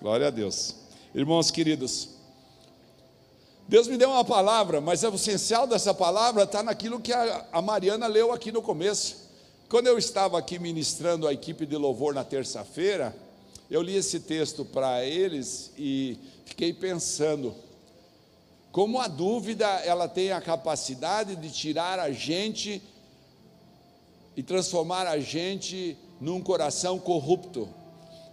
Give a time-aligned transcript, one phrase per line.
[0.00, 0.76] Glória a Deus.
[1.12, 2.10] Irmãos queridos,
[3.66, 7.60] Deus me deu uma palavra, mas o essencial dessa palavra está naquilo que a, a
[7.60, 9.28] Mariana leu aqui no começo.
[9.68, 13.14] Quando eu estava aqui ministrando a equipe de louvor na terça-feira,
[13.68, 17.52] eu li esse texto para eles e fiquei pensando
[18.70, 22.80] como a dúvida ela tem a capacidade de tirar a gente
[24.36, 27.68] e transformar a gente num coração corrupto.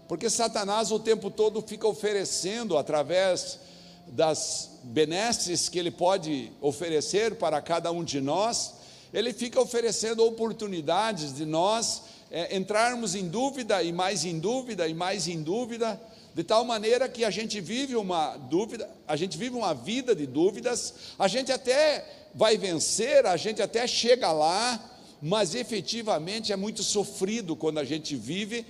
[0.08, 3.59] Porque Satanás o tempo todo fica oferecendo através
[4.08, 8.73] das benesses que ele pode oferecer para cada um de nós,
[9.14, 14.94] ele fica oferecendo oportunidades de nós é, entrarmos em dúvida e mais em dúvida e
[14.94, 16.00] mais em dúvida,
[16.34, 20.28] de tal maneira que a gente vive uma dúvida, a gente vive uma vida de
[20.28, 24.80] dúvidas, a gente até vai vencer, a gente até chega lá,
[25.22, 28.66] mas efetivamente é muito sofrido quando a gente vive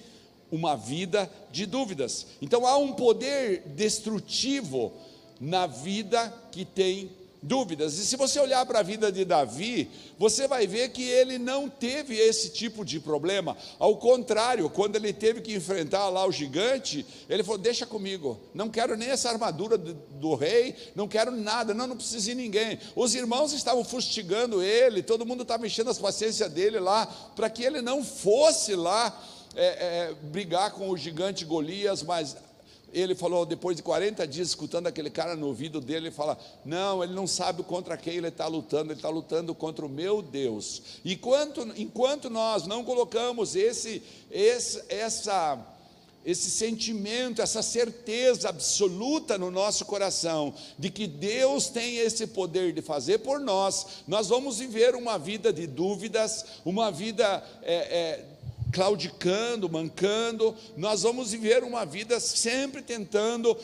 [0.51, 2.27] uma vida de dúvidas.
[2.41, 4.93] Então há um poder destrutivo
[5.39, 7.09] na vida que tem
[7.45, 7.97] dúvidas.
[7.97, 11.69] E se você olhar para a vida de Davi, você vai ver que ele não
[11.69, 13.55] teve esse tipo de problema.
[13.77, 18.69] Ao contrário, quando ele teve que enfrentar lá o gigante, ele falou: Deixa comigo, não
[18.69, 22.79] quero nem essa armadura do, do rei, não quero nada, não, não preciso de ninguém.
[22.95, 27.63] Os irmãos estavam fustigando ele, todo mundo estava enchendo as paciências dele lá, para que
[27.63, 29.31] ele não fosse lá.
[29.55, 32.35] É, é, brigar com o gigante Golias, mas
[32.95, 37.03] ele falou, depois de 40 dias, escutando aquele cara no ouvido dele, ele fala: Não,
[37.03, 40.81] ele não sabe contra quem ele está lutando, ele está lutando contra o meu Deus.
[41.03, 45.59] E enquanto, enquanto nós não colocamos esse, esse, essa,
[46.25, 52.81] esse sentimento, essa certeza absoluta no nosso coração, de que Deus tem esse poder de
[52.81, 57.43] fazer por nós, nós vamos viver uma vida de dúvidas, uma vida.
[57.61, 58.34] É, é,
[58.75, 63.57] claudicando, mancando, nós vamos viver uma vida sempre tentando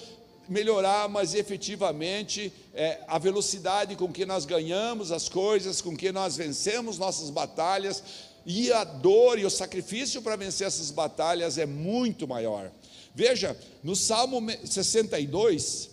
[0.48, 6.38] melhorar, mas efetivamente é, a velocidade com que nós ganhamos as coisas, com que nós
[6.38, 8.02] vencemos nossas batalhas,
[8.45, 12.71] e a dor e o sacrifício para vencer essas batalhas é muito maior.
[13.14, 15.89] Veja, no Salmo 62,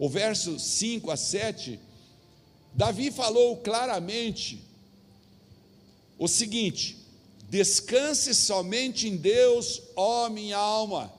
[0.00, 1.78] o verso 5 a 7,
[2.74, 4.60] Davi falou claramente
[6.18, 7.01] o seguinte:
[7.52, 11.12] Descanse somente em Deus, ó minha alma,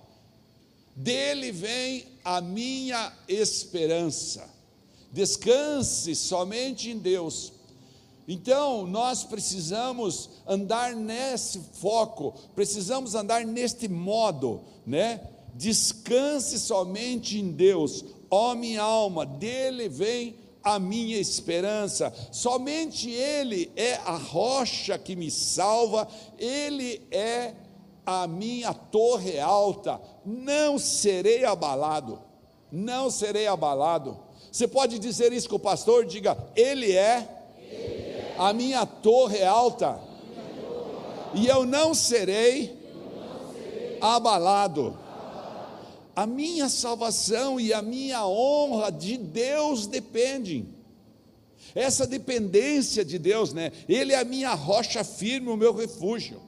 [0.96, 4.50] dele vem a minha esperança.
[5.12, 7.54] Descanse somente em Deus.
[8.28, 15.22] Então, nós precisamos andar nesse foco, precisamos andar neste modo, né?
[15.54, 20.34] Descanse somente em Deus, ó minha alma, dele vem
[20.64, 22.14] a minha esperança.
[22.32, 26.08] Somente Ele é a rocha que me salva,
[26.40, 27.54] Ele é
[28.06, 30.00] a minha torre alta.
[30.26, 32.22] Não serei abalado,
[32.72, 34.18] não serei abalado.
[34.52, 36.06] Você pode dizer isso com o pastor?
[36.06, 37.28] Diga, Ele é,
[38.38, 40.00] a minha torre alta,
[41.34, 42.78] e eu não serei
[44.00, 45.03] abalado
[46.16, 50.68] a minha salvação e a minha honra de Deus dependem.
[51.74, 53.72] Essa dependência de Deus, né?
[53.90, 56.40] Ele é a minha rocha firme, o meu refúgio.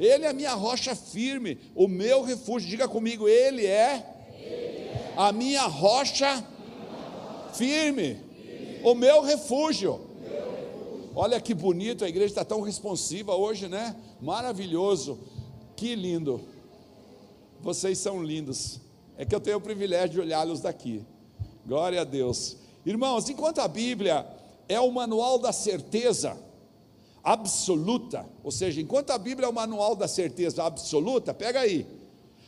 [0.00, 2.68] Ele é a minha rocha firme, o meu refúgio.
[2.68, 4.04] Diga comigo, Ele é,
[5.16, 6.44] a minha rocha
[7.52, 8.18] firme,
[8.82, 10.00] o meu refúgio.
[11.14, 13.94] Olha que bonito, a igreja está tão responsiva hoje, né?
[14.20, 15.20] Maravilhoso,
[15.76, 16.40] que lindo.
[17.64, 18.78] Vocês são lindos.
[19.16, 21.02] É que eu tenho o privilégio de olhá-los daqui.
[21.66, 22.58] Glória a Deus.
[22.84, 24.26] Irmãos, enquanto a Bíblia
[24.68, 26.38] é o manual da certeza
[27.22, 31.86] absoluta, ou seja, enquanto a Bíblia é o manual da certeza absoluta, pega aí.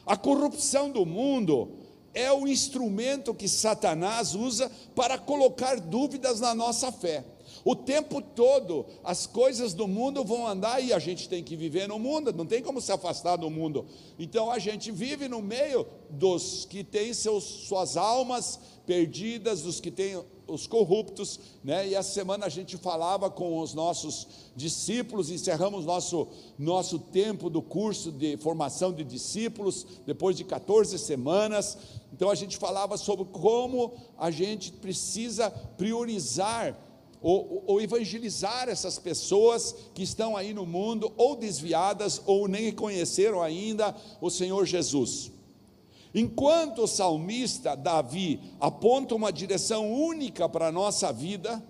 [0.05, 1.71] A corrupção do mundo
[2.13, 7.25] é o instrumento que Satanás usa para colocar dúvidas na nossa fé.
[7.67, 11.89] O tempo todo as coisas do mundo vão andar e a gente tem que viver
[11.89, 13.87] no mundo, não tem como se afastar do mundo.
[14.21, 19.91] Então a gente vive no meio dos que têm seus, suas almas perdidas, dos que
[19.91, 21.89] têm os corruptos, né?
[21.89, 27.61] E essa semana a gente falava com os nossos discípulos, encerramos nosso nosso tempo do
[27.61, 31.77] curso de formação de discípulos, depois de 14 semanas.
[32.13, 36.86] Então a gente falava sobre como a gente precisa priorizar
[37.29, 43.43] ou, ou, evangelizar essas pessoas que estão aí no mundo, ou desviadas, ou nem conheceram
[43.43, 45.33] ainda o Senhor Jesus.
[46.15, 51.61] Enquanto o salmista Davi aponta uma direção única para a nossa vida,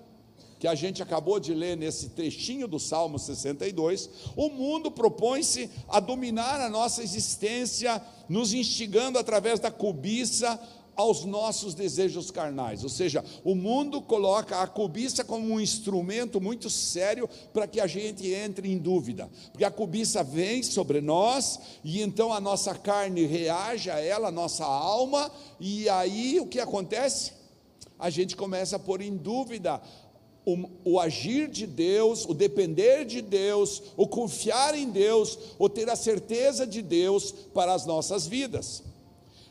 [0.59, 6.01] que a gente acabou de ler nesse trechinho do Salmo 62, o mundo propõe-se a
[6.01, 10.61] dominar a nossa existência, nos instigando através da cobiça
[10.97, 12.83] aos nossos desejos carnais.
[12.83, 17.87] Ou seja, o mundo coloca a cobiça como um instrumento muito sério para que a
[17.87, 23.27] gente entre em dúvida, porque a cobiça vem sobre nós e então a nossa carne
[23.27, 27.33] reage a ela, a nossa alma, e aí o que acontece?
[27.99, 29.81] A gente começa a pôr em dúvida
[30.45, 35.91] o, o, agir de Deus, o depender de Deus, o confiar em Deus, o ter
[35.91, 38.85] a certeza de Deus para as nossas vidas.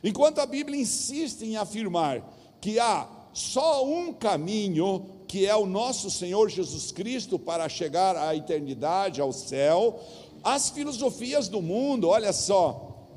[0.06, 2.24] Enquanto a Bíblia insiste em afirmar
[2.62, 8.36] que há só um caminho, que é o nosso Senhor Jesus Cristo para chegar à
[8.36, 10.00] eternidade, ao céu,
[10.44, 13.08] as filosofias do mundo, olha só,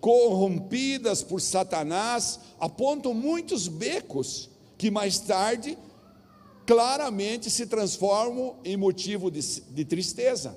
[0.00, 4.48] corrompidas por Satanás, apontam muitos becos
[4.78, 5.76] que mais tarde
[6.64, 10.56] claramente se transformam em motivo de, de tristeza.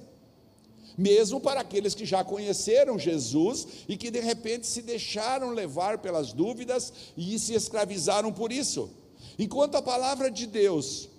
[0.98, 6.34] Mesmo para aqueles que já conheceram Jesus e que de repente se deixaram levar pelas
[6.34, 8.90] dúvidas e se escravizaram por isso.
[9.38, 11.10] Enquanto a palavra de Deus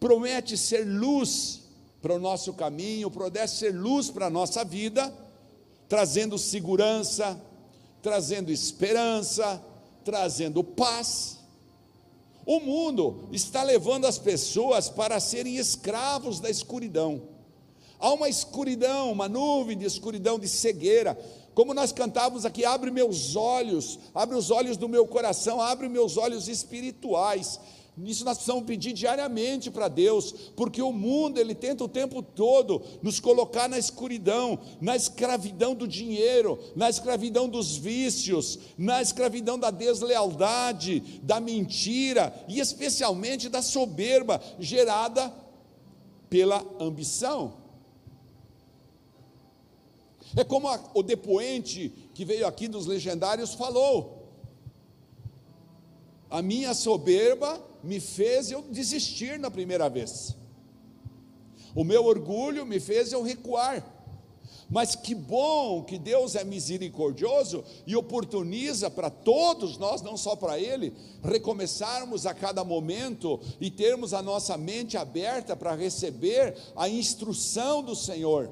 [0.00, 1.60] promete ser luz
[2.02, 5.12] para o nosso caminho, promete ser luz para a nossa vida,
[5.88, 7.40] trazendo segurança,
[8.02, 9.62] trazendo esperança,
[10.04, 11.38] trazendo paz.
[12.46, 17.22] O mundo está levando as pessoas para serem escravos da escuridão.
[18.00, 21.18] Há uma escuridão, uma nuvem de escuridão, de cegueira.
[21.54, 26.16] Como nós cantávamos aqui, abre meus olhos, abre os olhos do meu coração, abre meus
[26.16, 27.60] olhos espirituais.
[27.98, 32.82] Isso nós precisamos pedir diariamente para Deus, porque o mundo ele tenta o tempo todo
[33.02, 39.70] nos colocar na escuridão, na escravidão do dinheiro, na escravidão dos vícios, na escravidão da
[39.70, 45.30] deslealdade, da mentira e especialmente da soberba gerada
[46.30, 47.59] pela ambição.
[50.36, 54.28] É como a, o depoente que veio aqui dos legendários falou:
[56.30, 60.36] a minha soberba me fez eu desistir na primeira vez.
[61.74, 63.84] O meu orgulho me fez eu recuar.
[64.68, 70.60] Mas que bom que Deus é misericordioso e oportuniza para todos nós, não só para
[70.60, 70.92] Ele,
[71.24, 77.96] recomeçarmos a cada momento e termos a nossa mente aberta para receber a instrução do
[77.96, 78.48] Senhor.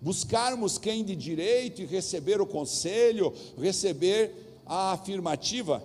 [0.00, 5.82] Buscarmos quem de direito e receber o conselho, receber a afirmativa.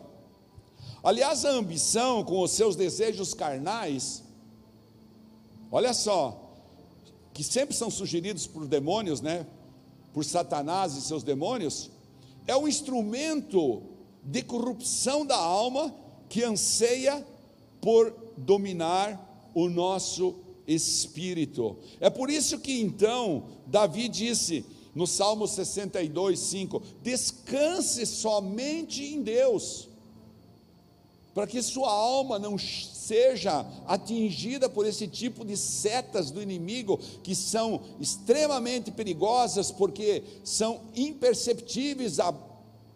[1.03, 4.23] Aliás, a ambição com os seus desejos carnais,
[5.71, 6.51] olha só,
[7.33, 9.47] que sempre são sugeridos por demônios, né?
[10.13, 11.89] Por Satanás e seus demônios,
[12.45, 13.81] é um instrumento
[14.23, 15.93] de corrupção da alma
[16.29, 17.25] que anseia
[17.79, 20.35] por dominar o nosso
[20.73, 21.77] espírito.
[21.99, 29.89] É por isso que então Davi disse no Salmo 62, 5: Descanse somente em Deus
[31.33, 37.33] para que sua alma não seja atingida por esse tipo de setas do inimigo que
[37.33, 42.33] são extremamente perigosas porque são imperceptíveis a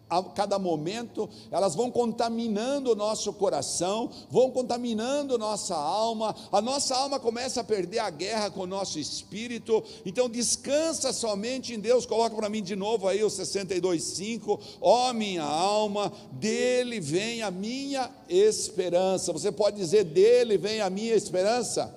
[0.08, 6.94] a cada momento, elas vão contaminando o nosso coração, vão contaminando nossa alma, a nossa
[6.94, 12.06] alma começa a perder a guerra com o nosso espírito, então descansa somente em Deus,
[12.06, 17.50] coloca para mim de novo aí o 62,5, ó oh, minha alma, dele vem a
[17.50, 21.92] minha esperança, você pode dizer, dele vem a minha esperança?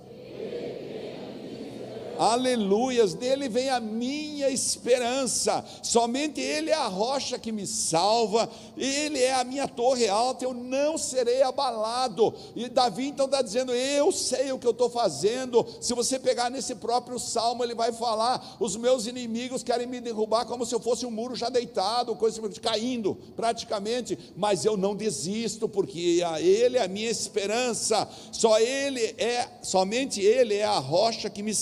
[2.19, 9.19] Aleluias, dele vem a minha esperança, somente Ele é a rocha que me salva, Ele
[9.19, 12.33] é a minha torre alta, eu não serei abalado.
[12.55, 15.65] E Davi então está dizendo: Eu sei o que eu estou fazendo.
[15.79, 20.45] Se você pegar nesse próprio salmo, ele vai falar: Os meus inimigos querem me derrubar
[20.45, 25.69] como se eu fosse um muro já deitado, coisa caindo praticamente, mas eu não desisto,
[25.69, 31.43] porque Ele é a minha esperança, só Ele é, somente Ele é a rocha que
[31.43, 31.53] me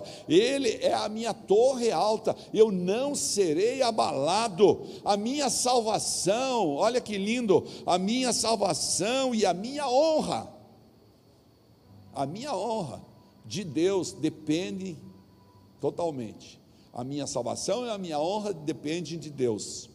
[0.00, 0.24] salva.
[0.28, 4.82] Ele é a minha torre alta, eu não serei abalado.
[5.04, 10.52] A minha salvação, olha que lindo, a minha salvação e a minha honra,
[12.14, 13.02] a minha honra
[13.46, 14.96] de Deus depende
[15.80, 16.58] totalmente.
[16.92, 19.88] A minha salvação e a minha honra dependem de Deus.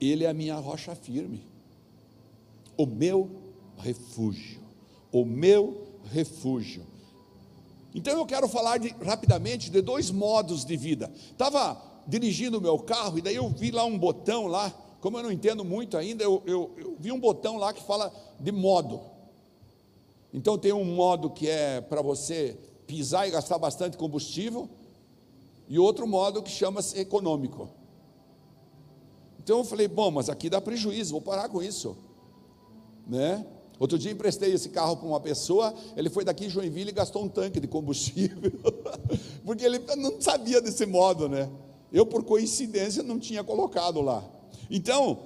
[0.00, 1.46] Ele é a minha rocha firme,
[2.76, 3.30] o meu
[3.78, 4.60] refúgio,
[5.12, 6.84] o meu refúgio.
[7.96, 11.10] Então eu quero falar de, rapidamente de dois modos de vida.
[11.30, 15.22] Estava dirigindo o meu carro e daí eu vi lá um botão lá, como eu
[15.22, 19.00] não entendo muito ainda, eu, eu, eu vi um botão lá que fala de modo.
[20.30, 24.68] Então tem um modo que é para você pisar e gastar bastante combustível,
[25.66, 27.70] e outro modo que chama-se econômico.
[29.42, 31.96] Então eu falei, bom, mas aqui dá prejuízo, vou parar com isso,
[33.06, 33.46] né?
[33.78, 37.24] Outro dia emprestei esse carro para uma pessoa, ele foi daqui em Joinville e gastou
[37.24, 38.52] um tanque de combustível,
[39.44, 41.50] porque ele não sabia desse modo, né?
[41.92, 44.24] Eu, por coincidência, não tinha colocado lá.
[44.70, 45.18] Então,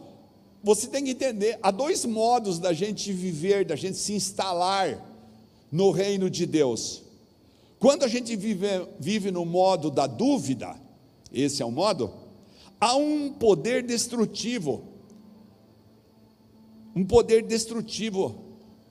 [0.62, 5.00] você tem que entender: há dois modos da gente viver, da gente se instalar
[5.71, 7.02] no reino de Deus.
[7.78, 8.66] Quando a gente vive,
[8.99, 10.76] vive no modo da dúvida,
[11.33, 12.12] esse é o modo,
[12.80, 14.83] há um poder destrutivo,
[16.94, 18.35] um poder destrutivo,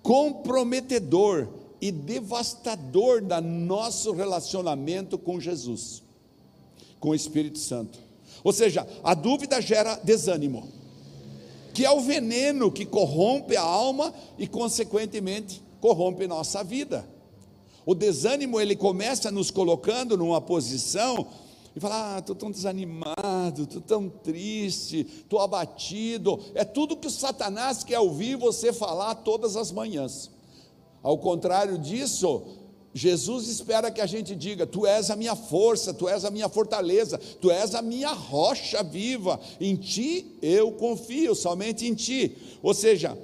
[0.02, 1.48] comprometedor
[1.82, 6.04] e devastador da nosso relacionamento com Jesus,
[7.00, 8.00] com o Espírito Santo.
[8.44, 10.68] Ou seja, a dúvida gera desânimo,
[11.74, 17.08] que é o veneno que corrompe a alma e, consequentemente, corrompe nossa vida.
[17.86, 21.28] O desânimo ele começa nos colocando numa posição
[21.76, 26.40] e fala: ah, estou tão desanimado, estou tão triste, estou abatido.
[26.56, 30.32] É tudo que o Satanás quer ouvir você falar todas as manhãs.
[31.02, 32.44] Ao contrário disso,
[32.94, 36.50] Jesus espera que a gente diga: Tu és a minha força, Tu és a minha
[36.50, 42.36] fortaleza, Tu és a minha rocha viva, em Ti eu confio, somente em Ti.
[42.62, 43.18] Ou seja,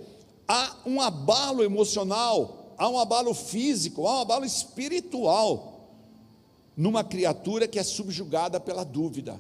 [0.47, 5.74] há um abalo emocional há um abalo físico, há um abalo espiritual
[6.75, 9.39] numa criatura que é subjugada pela dúvida.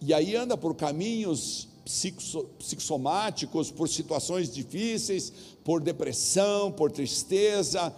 [0.00, 5.32] E aí anda por caminhos psicossomáticos, por situações difíceis,
[5.64, 7.94] por depressão, por tristeza,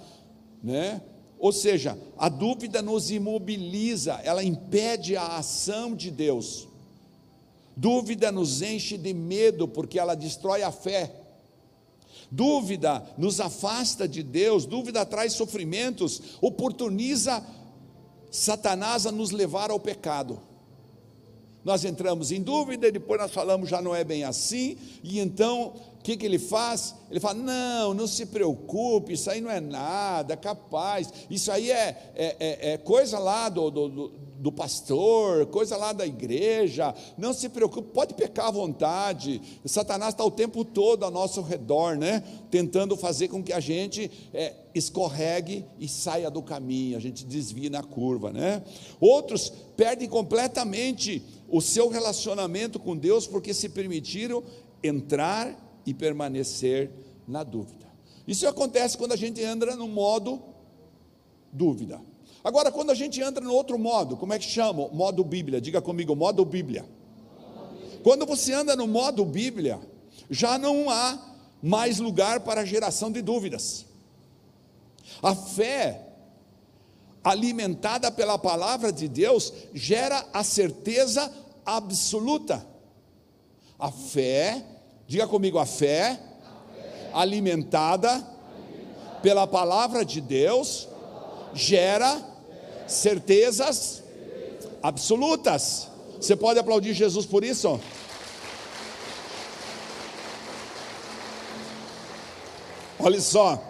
[0.62, 1.02] né?
[1.38, 6.68] Ou seja, a dúvida nos imobiliza, ela impede a ação de Deus.
[7.76, 11.21] Dúvida nos enche de medo, porque ela destrói a fé.
[12.34, 17.44] Dúvida nos afasta de Deus, dúvida traz sofrimentos, oportuniza
[18.30, 20.40] Satanás a nos levar ao pecado.
[21.62, 26.02] Nós entramos em dúvida depois nós falamos já não é bem assim, e então o
[26.02, 26.94] que, que ele faz?
[27.10, 32.12] Ele fala: não, não se preocupe, isso aí não é nada, capaz, isso aí é,
[32.14, 34.12] é, é, é coisa lá do, do, do
[34.50, 39.40] pastor, coisa lá da igreja, não se preocupe, pode pecar à vontade.
[39.64, 42.24] Satanás está o tempo todo ao nosso redor, né?
[42.50, 47.70] Tentando fazer com que a gente é, escorregue e saia do caminho, a gente desvie
[47.70, 48.64] na curva, né?
[49.00, 54.42] Outros perdem completamente o seu relacionamento com Deus porque se permitiram
[54.82, 55.56] entrar
[55.86, 56.90] e permanecer
[57.28, 57.86] na dúvida.
[58.26, 60.42] Isso acontece quando a gente entra no modo
[61.52, 62.00] dúvida.
[62.44, 64.88] Agora, quando a gente entra no outro modo, como é que chama?
[64.88, 66.84] Modo Bíblia, diga comigo, modo Bíblia.
[68.02, 69.78] Quando você anda no modo Bíblia,
[70.28, 71.18] já não há
[71.62, 73.86] mais lugar para geração de dúvidas.
[75.22, 76.08] A fé
[77.22, 81.32] alimentada pela palavra de Deus gera a certeza
[81.64, 82.66] absoluta.
[83.78, 84.64] A fé,
[85.06, 87.10] diga comigo, a fé, a fé.
[87.12, 88.32] Alimentada, alimentada
[89.22, 90.88] pela palavra de Deus
[91.54, 92.31] gera
[92.92, 94.02] certezas
[94.82, 95.88] absolutas.
[96.20, 97.80] Você pode aplaudir Jesus por isso?
[102.98, 103.60] Olha só,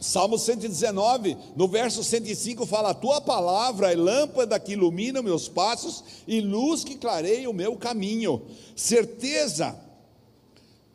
[0.00, 6.02] Salmo 119, no verso 105, fala: A tua palavra é lâmpada que ilumina meus passos
[6.26, 8.42] e luz que clareia o meu caminho.
[8.74, 9.85] Certeza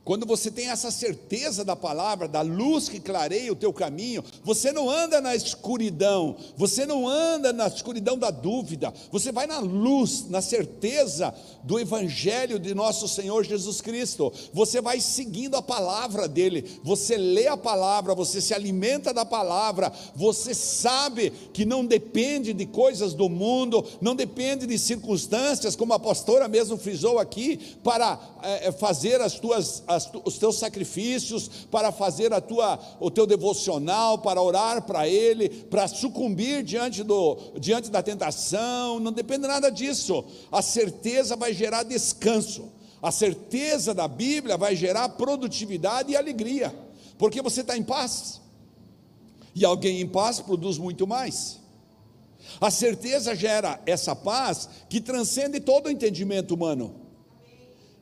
[0.04, 4.72] quando você tem essa certeza da palavra, da luz que clareia o teu caminho, você
[4.72, 10.28] não anda na escuridão, você não anda na escuridão da dúvida, você vai na luz,
[10.28, 14.34] na certeza do evangelho de nosso Senhor Jesus Cristo.
[14.52, 19.92] Você vai seguindo a palavra dele, você lê a palavra, você se alimenta da palavra,
[20.16, 26.00] você sabe que não depende de coisas do mundo, não depende de circunstâncias, como a
[26.00, 32.34] pastora mesmo frisou aqui, para é, fazer as tuas as, os teus sacrifícios, para fazer
[32.34, 38.02] a tua, o teu devocional, para orar para Ele, para sucumbir diante, do, diante da
[38.02, 40.24] tentação, não depende nada disso.
[40.52, 42.72] A certeza vai gerar descanso,
[43.02, 46.74] a certeza da Bíblia vai gerar produtividade e alegria,
[47.18, 48.42] porque você está em paz,
[49.54, 51.60] e alguém em paz produz muito mais.
[52.60, 57.01] A certeza gera essa paz que transcende todo o entendimento humano.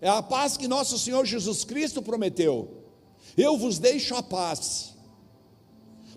[0.01, 2.84] É a paz que nosso Senhor Jesus Cristo prometeu.
[3.38, 4.94] Eu vos deixo a paz.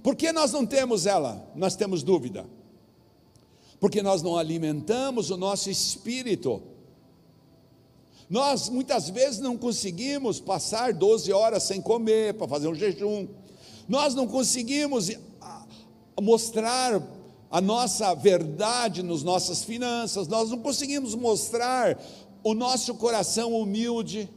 [0.02, 1.50] Por que nós não temos ela?
[1.54, 2.46] Nós temos dúvida.
[3.80, 6.62] Porque nós não alimentamos o nosso espírito.
[8.30, 13.28] Nós muitas vezes não conseguimos passar 12 horas sem comer para fazer um jejum.
[13.88, 15.10] Nós não conseguimos
[15.40, 15.66] ah,
[16.20, 17.02] mostrar
[17.52, 22.02] a nossa verdade nas nossas finanças, nós não conseguimos mostrar
[22.42, 24.28] o nosso coração humilde.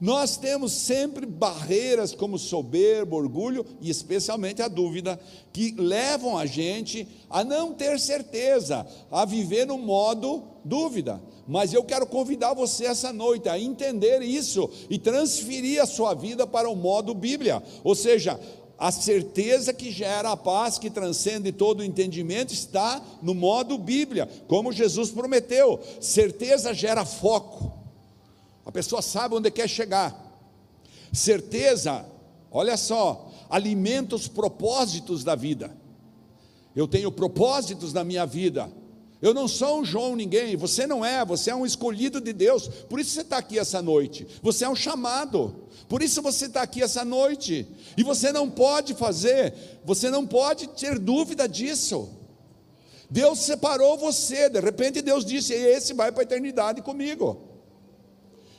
[0.00, 5.18] Nós temos sempre barreiras como soberbo, orgulho e especialmente a dúvida,
[5.52, 11.22] que levam a gente a não ter certeza, a viver no modo dúvida.
[11.46, 16.48] Mas eu quero convidar você essa noite a entender isso e transferir a sua vida
[16.48, 18.40] para o modo Bíblia, ou seja,
[18.82, 24.28] a certeza que gera a paz que transcende todo o entendimento está no modo Bíblia,
[24.48, 25.78] como Jesus prometeu.
[26.00, 27.72] Certeza gera foco.
[28.66, 30.20] A pessoa sabe onde quer chegar.
[31.12, 32.04] Certeza,
[32.50, 35.72] olha só, alimenta os propósitos da vida.
[36.74, 38.68] Eu tenho propósitos na minha vida.
[39.22, 42.66] Eu não sou um João ninguém, você não é, você é um escolhido de Deus,
[42.66, 45.54] por isso você está aqui essa noite, você é um chamado,
[45.88, 47.64] por isso você está aqui essa noite,
[47.96, 52.10] e você não pode fazer, você não pode ter dúvida disso.
[53.08, 57.52] Deus separou você, de repente Deus disse: Esse vai para a eternidade comigo.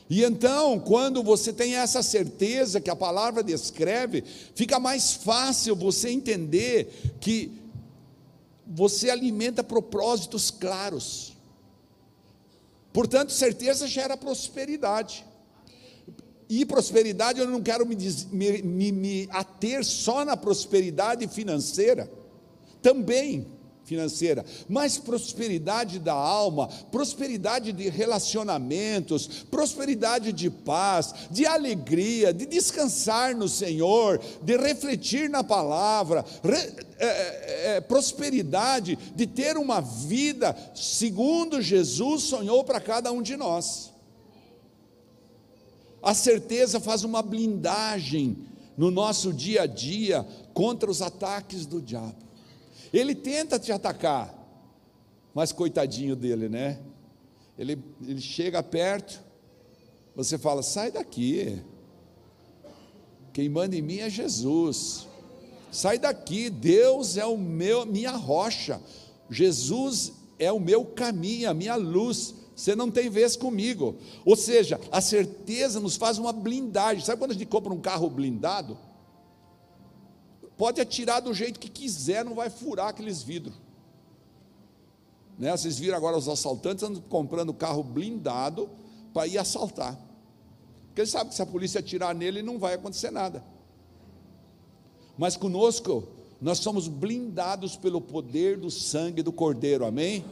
[0.08, 4.22] E então, quando você tem essa certeza que a palavra descreve,
[4.54, 7.63] fica mais fácil você entender que
[8.66, 11.34] você alimenta propósitos claros.
[12.92, 15.24] Portanto, certeza gera prosperidade.
[16.48, 17.96] E prosperidade, eu não quero me,
[18.30, 22.10] me, me, me ater só na prosperidade financeira,
[22.82, 23.53] também
[23.84, 33.36] financeira, mas prosperidade da alma, prosperidade de relacionamentos, prosperidade de paz, de alegria, de descansar
[33.36, 40.56] no Senhor, de refletir na palavra, re, é, é, é prosperidade de ter uma vida
[40.74, 43.92] segundo Jesus sonhou para cada um de nós.
[46.02, 48.36] A certeza faz uma blindagem
[48.76, 52.24] no nosso dia a dia contra os ataques do diabo.
[52.94, 54.32] Ele tenta te atacar,
[55.34, 56.78] mas coitadinho dele, né?
[57.58, 59.20] Ele, ele chega perto,
[60.14, 61.60] você fala: sai daqui.
[63.32, 65.08] Quem manda em mim é Jesus.
[65.72, 68.80] Sai daqui, Deus é o meu, minha rocha.
[69.28, 72.32] Jesus é o meu caminho, a minha luz.
[72.54, 73.96] Você não tem vez comigo.
[74.24, 77.04] Ou seja, a certeza nos faz uma blindagem.
[77.04, 78.78] Sabe quando a gente compra um carro blindado?
[80.56, 83.54] Pode atirar do jeito que quiser, não vai furar aqueles vidros.
[85.38, 85.50] Né?
[85.50, 88.68] Vocês viram agora os assaltantes andam comprando carro blindado
[89.12, 89.98] para ir assaltar.
[90.86, 93.42] Porque eles sabem que se a polícia atirar nele, não vai acontecer nada.
[95.18, 96.06] Mas conosco,
[96.40, 100.24] nós somos blindados pelo poder do sangue do Cordeiro, amém?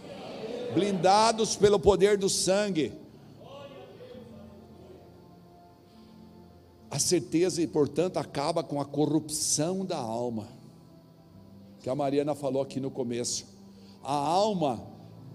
[0.74, 2.92] Blindados pelo poder do sangue.
[6.92, 10.46] A certeza, e portanto, acaba com a corrupção da alma,
[11.80, 13.46] que a Mariana falou aqui no começo.
[14.04, 14.91] A alma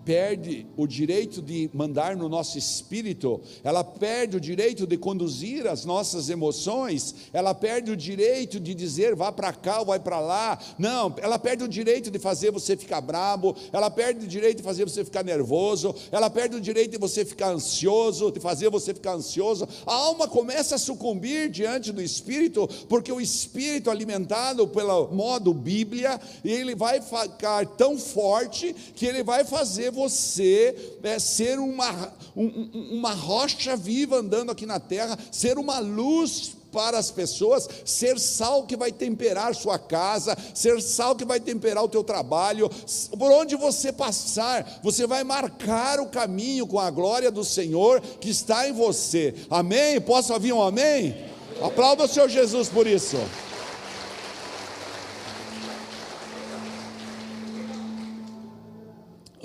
[0.08, 5.84] perde o direito de mandar no nosso espírito, ela perde o direito de conduzir as
[5.84, 10.58] nossas emoções, ela perde o direito de dizer vá para cá ou vai para lá.
[10.80, 14.64] Não, ela perde o direito de fazer você ficar brabo, ela perde o direito de
[14.64, 18.94] fazer você ficar nervoso, ela perde o direito de você ficar ansioso, de fazer você
[18.94, 19.68] ficar ansioso.
[19.86, 26.18] A alma começa a sucumbir diante do espírito, porque o espírito alimentado pelo modo Bíblia,
[26.46, 33.14] ele vai ficar tão forte que ele vai fazer você é, ser uma, um, uma
[33.14, 38.78] rocha viva andando aqui na terra, ser uma luz para as pessoas, ser sal que
[38.78, 42.70] vai temperar sua casa, ser sal que vai temperar o teu trabalho,
[43.18, 48.30] por onde você passar, você vai marcar o caminho com a glória do Senhor que
[48.30, 49.34] está em você.
[49.50, 50.00] Amém?
[50.00, 51.16] Posso ouvir um amém?
[51.64, 53.18] Aplauda o Senhor Jesus por isso.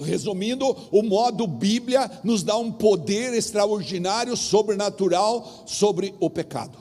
[0.02, 6.78] Resumindo, o modo Bíblia nos dá um poder extraordinário, sobrenatural sobre o pecado.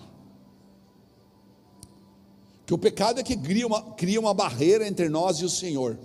[2.66, 5.98] Que o pecado é que cria uma, cria uma barreira entre nós e o Senhor.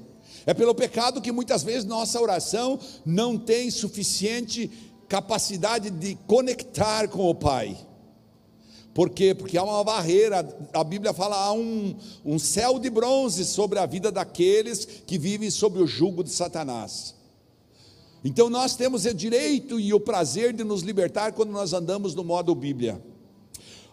[0.44, 4.70] É pelo pecado que muitas vezes nossa oração não tem suficiente
[5.08, 7.76] capacidade de conectar com o Pai.
[8.96, 9.34] Por quê?
[9.34, 10.38] Porque há uma barreira,
[10.72, 15.50] a Bíblia fala, há um, um céu de bronze sobre a vida daqueles que vivem
[15.50, 17.14] sob o jugo de Satanás.
[18.24, 22.24] Então nós temos o direito e o prazer de nos libertar quando nós andamos no
[22.24, 22.98] modo Bíblia.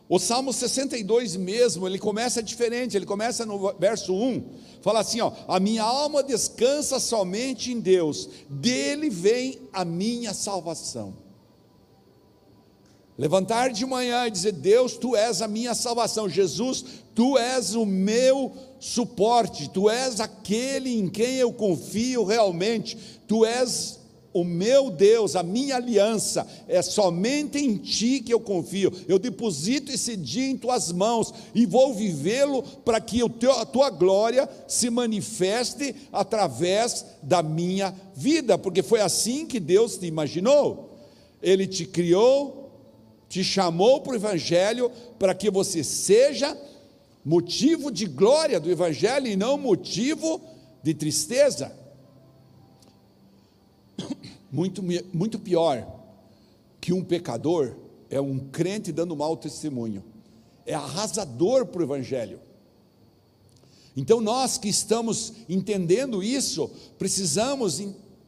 [0.08, 4.42] O Salmo 62 mesmo, ele começa diferente, ele começa no verso 1,
[4.82, 11.23] fala assim: ó, a minha alma descansa somente em Deus, dele vem a minha salvação.
[13.18, 16.28] Levantar de manhã e dizer: Deus, tu és a minha salvação.
[16.28, 19.70] Jesus, tu és o meu suporte.
[19.70, 22.98] Tu és aquele em quem eu confio realmente.
[23.28, 24.00] Tu és
[24.34, 28.92] o meu Deus, a minha aliança, é somente em ti que eu confio.
[29.08, 34.50] Eu deposito esse dia em tuas mãos e vou vivê-lo para que a tua glória
[34.68, 40.98] se manifeste através da minha vida, porque foi assim que Deus te imaginou.
[41.42, 42.63] Ele te criou,
[43.34, 46.56] te chamou para o Evangelho para que você seja
[47.26, 50.40] motivo de glória do Evangelho e não motivo
[50.84, 51.76] de tristeza.
[54.52, 55.84] Muito, muito pior
[56.80, 57.76] que um pecador
[58.08, 60.04] é um crente dando mau testemunho,
[60.64, 62.40] é arrasador para o Evangelho.
[63.98, 66.70] Então, nós que estamos entendendo isso,
[67.00, 67.82] precisamos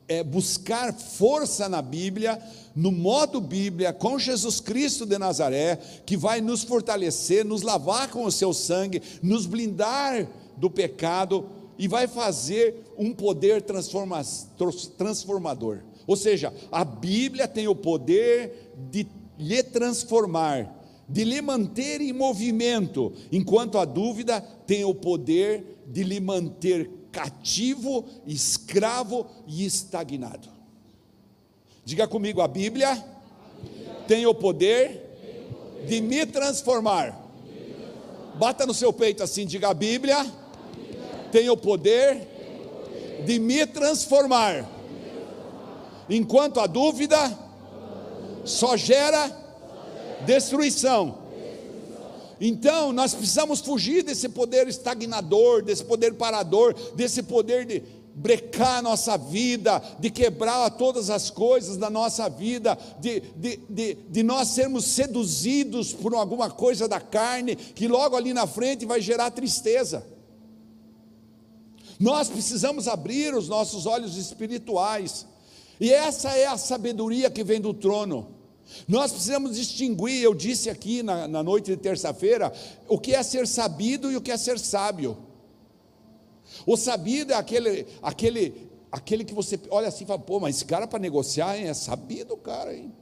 [0.07, 2.39] é, buscar força na Bíblia,
[2.75, 8.25] no modo Bíblia, com Jesus Cristo de Nazaré, que vai nos fortalecer, nos lavar com
[8.25, 11.45] o seu sangue, nos blindar do pecado
[11.77, 14.21] e vai fazer um poder transforma,
[14.97, 15.79] transformador.
[16.07, 23.11] Ou seja, a Bíblia tem o poder de lhe transformar, de lhe manter em movimento,
[23.31, 30.49] enquanto a dúvida tem o poder de lhe manter cativo, escravo e estagnado.
[31.85, 37.17] Diga comigo, a Bíblia, a Bíblia tem, o poder tem o poder de me transformar.
[38.35, 42.69] Bata no seu peito assim, diga a Bíblia, a Bíblia tem o poder, tem o
[42.69, 44.69] poder de me transformar
[46.09, 47.17] enquanto a dúvida
[48.43, 49.31] só gera
[50.25, 51.24] destruição.
[52.39, 57.81] Então, nós precisamos fugir desse poder estagnador, desse poder parador, desse poder de
[58.15, 63.95] brecar a nossa vida, de quebrar todas as coisas da nossa vida, de, de, de,
[64.09, 69.01] de nós sermos seduzidos por alguma coisa da carne, que logo ali na frente vai
[69.01, 70.05] gerar tristeza.
[71.99, 75.25] Nós precisamos abrir os nossos olhos espirituais
[75.79, 78.34] e essa é a sabedoria que vem do trono.
[78.87, 82.51] Nós precisamos distinguir, eu disse aqui na, na noite de terça-feira,
[82.87, 85.17] o que é ser sabido e o que é ser sábio.
[86.65, 90.65] O sabido é aquele, aquele, aquele que você olha assim e fala, pô, mas esse
[90.65, 92.93] cara para negociar hein, é sabido, cara, hein?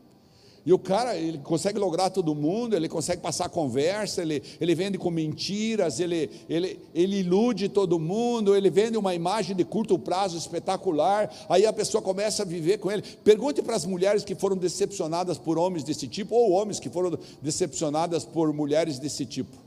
[0.65, 4.97] E o cara, ele consegue lograr todo mundo, ele consegue passar conversa, ele, ele vende
[4.97, 10.37] com mentiras, ele, ele, ele ilude todo mundo, ele vende uma imagem de curto prazo
[10.37, 13.01] espetacular, aí a pessoa começa a viver com ele.
[13.25, 17.19] Pergunte para as mulheres que foram decepcionadas por homens desse tipo, ou homens que foram
[17.41, 19.57] decepcionadas por mulheres desse tipo.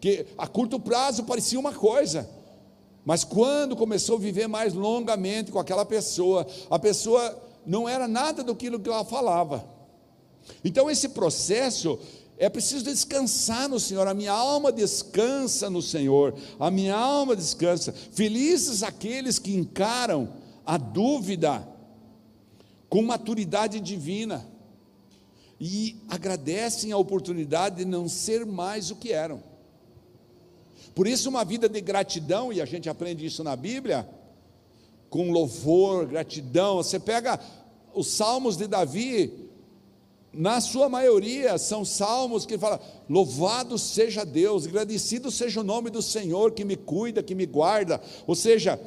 [0.00, 2.30] Que a curto prazo parecia uma coisa,
[3.04, 8.44] mas quando começou a viver mais longamente com aquela pessoa, a pessoa não era nada
[8.44, 9.79] do que ela falava.
[10.64, 11.98] Então, esse processo
[12.38, 17.92] é preciso descansar no Senhor, a minha alma descansa no Senhor, a minha alma descansa.
[17.92, 20.32] Felizes aqueles que encaram
[20.64, 21.68] a dúvida
[22.88, 24.46] com maturidade divina
[25.60, 29.42] e agradecem a oportunidade de não ser mais o que eram.
[30.94, 34.08] Por isso, uma vida de gratidão, e a gente aprende isso na Bíblia,
[35.10, 36.78] com louvor, gratidão.
[36.78, 37.38] Você pega
[37.94, 39.49] os salmos de Davi,
[40.32, 46.00] na sua maioria, são salmos que falam: Louvado seja Deus, agradecido seja o nome do
[46.00, 48.00] Senhor que me cuida, que me guarda.
[48.28, 48.80] Ou seja,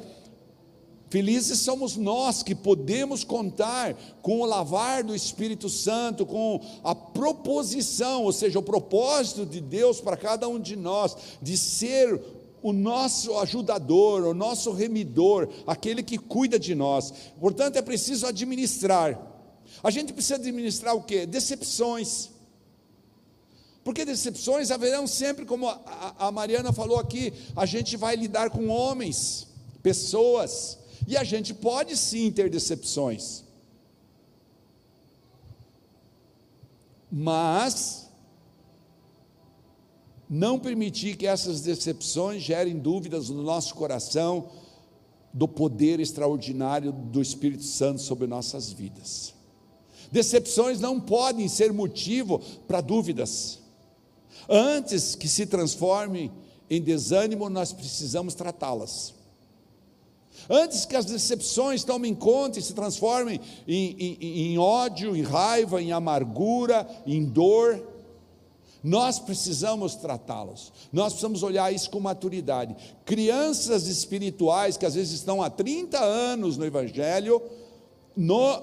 [1.10, 8.22] felizes somos nós que podemos contar com o lavar do Espírito Santo, com a proposição,
[8.24, 12.22] ou seja, o propósito de Deus para cada um de nós, de ser
[12.62, 17.12] o nosso ajudador, o nosso remidor, aquele que cuida de nós.
[17.38, 19.33] Portanto, é preciso administrar
[19.84, 21.26] a gente precisa administrar o que?
[21.26, 22.30] Decepções.
[23.84, 28.68] Porque decepções haverão sempre, como a, a Mariana falou aqui, a gente vai lidar com
[28.68, 29.46] homens,
[29.82, 33.44] pessoas, e a gente pode sim ter decepções.
[37.12, 38.08] Mas
[40.30, 44.48] não permitir que essas decepções gerem dúvidas no nosso coração
[45.30, 49.33] do poder extraordinário do Espírito Santo sobre nossas vidas.
[50.10, 53.58] Decepções não podem ser motivo para dúvidas.
[54.48, 56.30] Antes que se transformem
[56.68, 59.14] em desânimo, nós precisamos tratá-las.
[60.48, 65.80] Antes que as decepções tomem conta e se transformem em, em, em ódio, em raiva,
[65.80, 67.82] em amargura, em dor,
[68.82, 72.76] nós precisamos tratá-los, nós precisamos olhar isso com maturidade.
[73.06, 77.40] Crianças espirituais que às vezes estão há 30 anos no Evangelho,
[78.14, 78.62] no,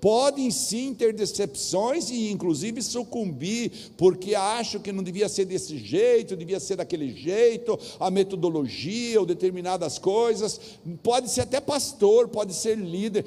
[0.00, 6.36] podem sim ter decepções e inclusive sucumbir, porque acham que não devia ser desse jeito,
[6.36, 10.60] devia ser daquele jeito, a metodologia ou determinadas coisas.
[11.02, 13.24] Pode ser até pastor, pode ser líder.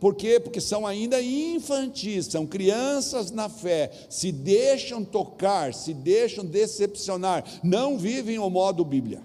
[0.00, 0.38] Por quê?
[0.38, 7.96] Porque são ainda infantis, são crianças na fé, se deixam tocar, se deixam decepcionar, não
[7.96, 9.22] vivem o modo Bíblia.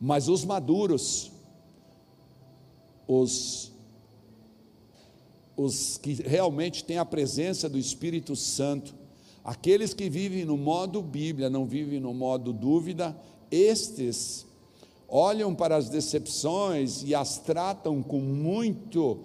[0.00, 1.32] Mas os maduros,
[3.06, 3.72] os
[5.56, 8.94] os que realmente têm a presença do Espírito Santo,
[9.44, 13.16] aqueles que vivem no modo Bíblia, não vivem no modo dúvida,
[13.50, 14.46] estes
[15.08, 19.20] olham para as decepções e as tratam com muito,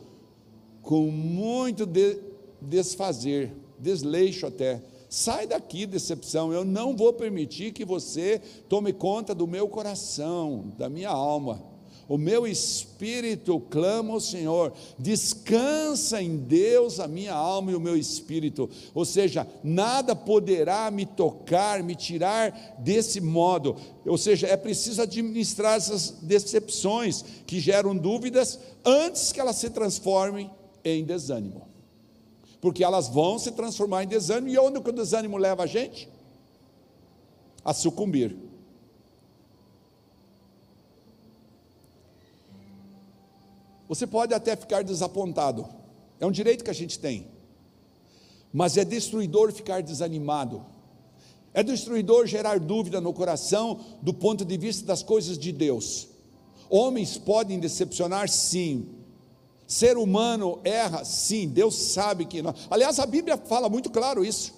[0.82, 2.20] com muito de,
[2.62, 4.82] desfazer, desleixo até.
[5.10, 10.90] Sai daqui, decepção, eu não vou permitir que você tome conta do meu coração, da
[10.90, 11.77] minha alma
[12.08, 17.98] o meu espírito clama ao Senhor, descansa em Deus a minha alma e o meu
[17.98, 25.02] espírito, ou seja, nada poderá me tocar, me tirar desse modo, ou seja, é preciso
[25.02, 30.50] administrar essas decepções que geram dúvidas antes que elas se transformem
[30.84, 31.68] em desânimo,
[32.62, 36.08] porque elas vão se transformar em desânimo, e onde o desânimo leva a gente?
[37.66, 38.47] A sucumbir
[43.88, 45.68] Você pode até ficar desapontado,
[46.20, 47.28] é um direito que a gente tem,
[48.52, 50.66] mas é destruidor ficar desanimado,
[51.54, 56.08] é destruidor gerar dúvida no coração do ponto de vista das coisas de Deus.
[56.70, 58.90] Homens podem decepcionar, sim.
[59.66, 61.48] Ser humano erra, sim.
[61.48, 62.54] Deus sabe que não.
[62.70, 64.54] Aliás, a Bíblia fala muito claro isso.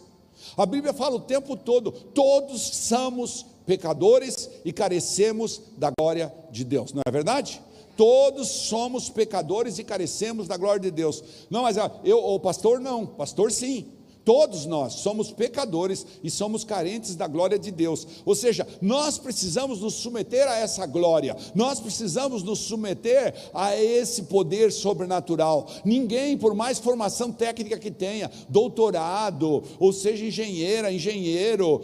[0.57, 6.91] A Bíblia fala o tempo todo: todos somos pecadores e carecemos da glória de Deus,
[6.91, 7.61] não é verdade?
[7.99, 11.21] Todos somos pecadores e carecemos da glória de Deus.
[11.49, 13.91] Não, mas ah, eu, o pastor não, pastor sim.
[14.29, 18.05] Todos nós somos pecadores e somos carentes da glória de Deus.
[18.23, 24.25] Ou seja, nós precisamos nos submeter a essa glória, nós precisamos nos submeter a esse
[24.25, 25.67] poder sobrenatural.
[25.83, 31.81] Ninguém, por mais formação técnica que tenha, doutorado, ou seja, engenheira, engenheiro,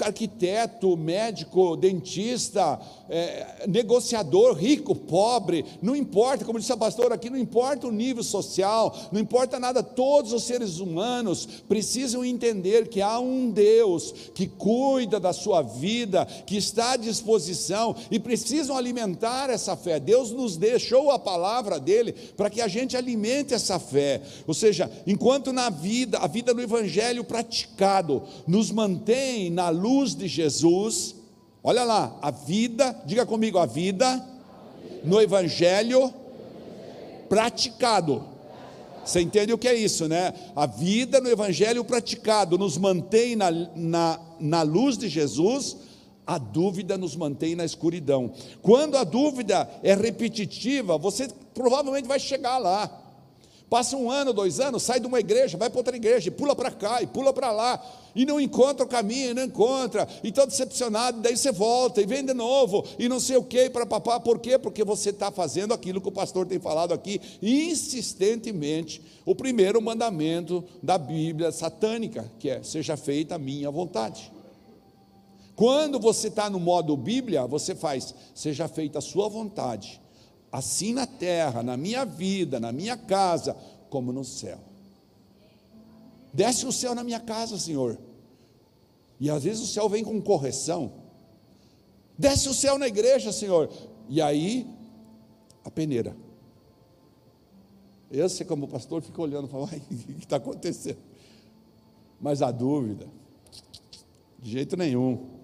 [0.00, 7.36] arquiteto, médico, dentista, é, negociador, rico, pobre, não importa, como disse a pastora aqui, não
[7.36, 11.79] importa o nível social, não importa nada, todos os seres humanos precisam
[12.24, 18.18] entender que há um Deus que cuida da sua vida, que está à disposição e
[18.18, 19.98] precisam alimentar essa fé.
[20.00, 24.20] Deus nos deixou a palavra dele para que a gente alimente essa fé.
[24.46, 30.28] Ou seja, enquanto na vida, a vida do evangelho praticado nos mantém na luz de
[30.28, 31.14] Jesus,
[31.62, 34.24] Olha lá, a vida, diga comigo, a vida
[35.04, 36.12] no Evangelho
[37.28, 38.24] praticado.
[39.04, 40.32] Você entende o que é isso, né?
[40.54, 45.76] A vida no Evangelho praticado nos mantém na, na, na luz de Jesus,
[46.26, 48.32] a dúvida nos mantém na escuridão.
[48.62, 52.88] Quando a dúvida é repetitiva, você provavelmente vai chegar lá.
[53.70, 56.56] Passa um ano, dois anos, sai de uma igreja, vai para outra igreja, e pula
[56.56, 57.80] para cá, e pula para lá,
[58.16, 62.24] e não encontra o caminho, não encontra, e está decepcionado, daí você volta, e vem
[62.24, 64.58] de novo, e não sei o que, para papá, por quê?
[64.58, 70.64] Porque você está fazendo aquilo que o pastor tem falado aqui, insistentemente, o primeiro mandamento
[70.82, 74.32] da Bíblia satânica, que é, seja feita a minha vontade.
[75.54, 80.00] Quando você está no modo Bíblia, você faz, seja feita a sua vontade,
[80.52, 83.56] assim na terra, na minha vida, na minha casa,
[83.88, 84.58] como no céu.
[86.32, 87.98] Desce o céu na minha casa, Senhor.
[89.18, 90.92] E às vezes o céu vem com correção.
[92.16, 93.70] Desce o céu na igreja, Senhor.
[94.08, 94.66] E aí,
[95.64, 96.16] a peneira.
[98.10, 100.98] Eu, sei como pastor, fico olhando e falo, o que está acontecendo?
[102.20, 103.06] Mas a dúvida,
[104.38, 105.39] de jeito nenhum.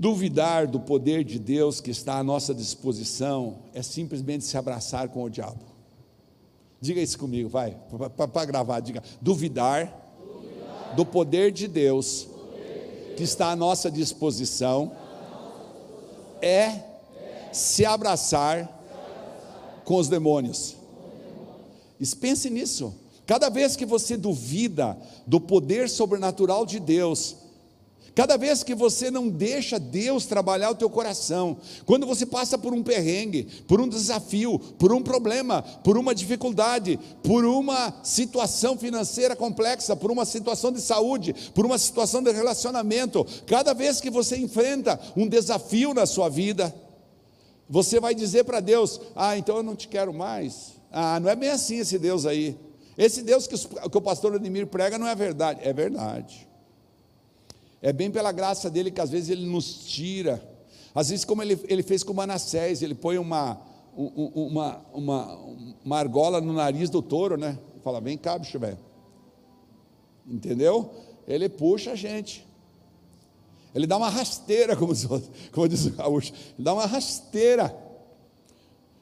[0.00, 5.24] Duvidar do poder de Deus que está à nossa disposição é simplesmente se abraçar com
[5.24, 5.62] o diabo.
[6.80, 7.76] Diga isso comigo, vai,
[8.16, 9.02] para gravar, diga.
[9.20, 12.26] Duvidar, Duvidar do poder de Deus
[13.14, 14.90] que está à nossa disposição
[16.40, 16.82] é
[17.52, 18.80] se abraçar
[19.84, 20.76] com os demônios.
[22.18, 22.94] Pense nisso.
[23.26, 27.36] Cada vez que você duvida do poder sobrenatural de Deus,
[28.14, 32.72] Cada vez que você não deixa Deus trabalhar o teu coração, quando você passa por
[32.72, 39.36] um perrengue, por um desafio, por um problema, por uma dificuldade, por uma situação financeira
[39.36, 44.36] complexa, por uma situação de saúde, por uma situação de relacionamento, cada vez que você
[44.36, 46.74] enfrenta um desafio na sua vida,
[47.68, 50.72] você vai dizer para Deus: Ah, então eu não te quero mais.
[50.90, 52.58] Ah, não é bem assim esse Deus aí.
[52.98, 55.60] Esse Deus que, que o pastor Ademir prega não é verdade.
[55.62, 56.49] É verdade.
[57.82, 60.42] É bem pela graça dele que às vezes ele nos tira.
[60.94, 63.60] Às vezes, como ele, ele fez com Manassés, ele põe uma,
[63.96, 65.38] uma, uma,
[65.84, 67.58] uma argola no nariz do touro, né?
[67.82, 68.78] Fala, vem cá, bicho velho.
[70.26, 70.90] Entendeu?
[71.26, 72.46] Ele puxa a gente.
[73.74, 75.06] Ele dá uma rasteira, como diz,
[75.52, 76.32] como diz o gaúcho.
[76.32, 77.74] Ele dá uma rasteira.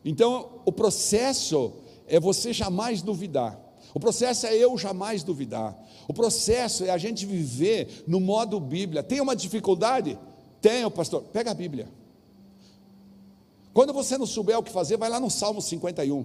[0.04, 1.72] Então, o processo
[2.06, 3.58] é você jamais duvidar.
[3.94, 5.76] O processo é eu jamais duvidar.
[6.06, 9.02] O processo é a gente viver no modo Bíblia.
[9.02, 10.18] Tem uma dificuldade?
[10.60, 11.22] Tenho, pastor.
[11.32, 11.88] Pega a Bíblia.
[13.72, 16.24] Quando você não souber o que fazer, vai lá no Salmo 51.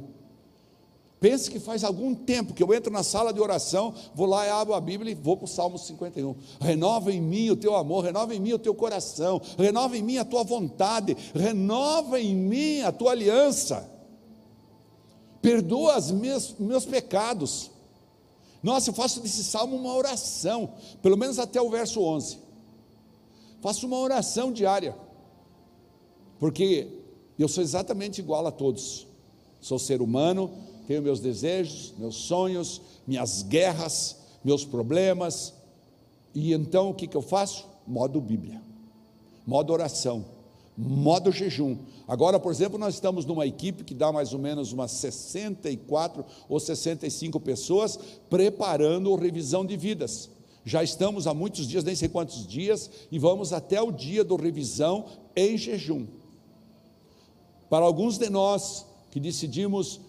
[1.23, 4.49] Pense que faz algum tempo que eu entro na sala de oração, vou lá e
[4.49, 6.35] abro a Bíblia e vou para o Salmo 51.
[6.59, 10.17] Renova em mim o teu amor, renova em mim o teu coração, renova em mim
[10.17, 13.89] a tua vontade, renova em mim a tua aliança.
[15.43, 17.69] Perdoa os meus, meus pecados.
[18.63, 20.69] Nossa, eu faço desse salmo uma oração,
[21.01, 22.37] pelo menos até o verso 11.
[23.61, 24.95] Faço uma oração diária,
[26.39, 26.87] porque
[27.37, 29.05] eu sou exatamente igual a todos.
[29.59, 30.49] Sou ser humano,
[30.87, 35.53] tenho meus desejos, meus sonhos, minhas guerras, meus problemas.
[36.33, 37.67] E então o que, que eu faço?
[37.85, 38.61] Modo Bíblia,
[39.45, 40.23] modo oração,
[40.77, 41.77] modo jejum.
[42.07, 46.59] Agora, por exemplo, nós estamos numa equipe que dá mais ou menos umas 64 ou
[46.59, 50.29] 65 pessoas preparando revisão de vidas.
[50.65, 54.35] Já estamos há muitos dias, nem sei quantos dias, e vamos até o dia do
[54.35, 55.05] revisão
[55.35, 56.07] em jejum.
[57.69, 59.99] Para alguns de nós que decidimos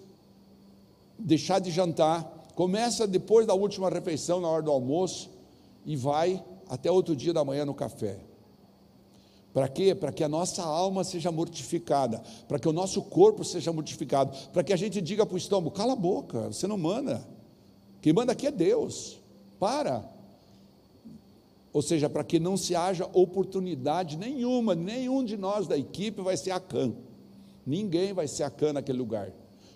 [1.19, 5.31] deixar de jantar, começa depois da última refeição, na hora do almoço,
[5.85, 8.21] e vai até outro dia da manhã no café.
[9.55, 9.95] Para quê?
[9.95, 14.65] Para que a nossa alma seja mortificada, para que o nosso corpo seja mortificado, para
[14.65, 17.25] que a gente diga para o estômago: cala a boca, você não manda.
[18.03, 19.17] Quem manda aqui é Deus.
[19.61, 20.05] Para.
[21.73, 26.37] Ou seja, para que não se haja oportunidade nenhuma, nenhum de nós da equipe vai
[26.37, 26.93] ser a can.
[27.65, 29.33] Ninguém vai ser a can naquele lugar.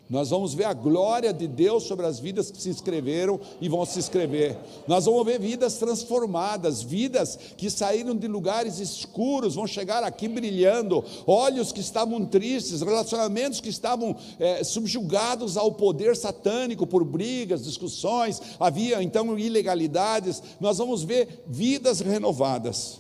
[0.09, 3.85] Nós vamos ver a glória de Deus sobre as vidas que se inscreveram e vão
[3.85, 4.57] se inscrever.
[4.87, 11.05] Nós vamos ver vidas transformadas, vidas que saíram de lugares escuros, vão chegar aqui brilhando,
[11.27, 18.41] olhos que estavam tristes, relacionamentos que estavam é, subjugados ao poder satânico por brigas, discussões,
[18.59, 20.43] havia então ilegalidades.
[20.59, 22.99] Nós vamos ver vidas renovadas.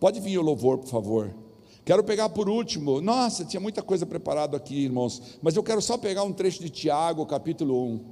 [0.00, 1.45] Pode vir o louvor, por favor.
[1.86, 5.96] Quero pegar por último, nossa, tinha muita coisa preparado aqui, irmãos, mas eu quero só
[5.96, 8.04] pegar um trecho de Tiago, capítulo 1.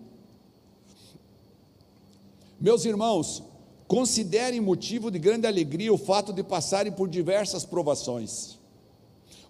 [2.60, 3.42] Meus irmãos,
[3.88, 8.60] considerem motivo de grande alegria o fato de passarem por diversas provações.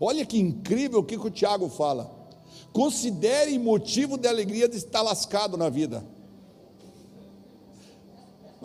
[0.01, 2.11] Olha que incrível o que o Tiago fala.
[2.73, 6.03] Considerem motivo de alegria de estar lascado na vida.